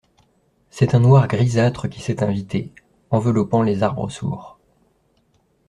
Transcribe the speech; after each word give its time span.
C’est 0.71 0.95
un 0.95 0.99
noir 0.99 1.27
grisâtre 1.27 1.87
qui 1.87 2.01
s’est 2.01 2.23
invité, 2.23 2.71
enveloppant 3.11 3.61
les 3.61 3.83
arbres 3.83 4.09
sourds. 4.09 4.57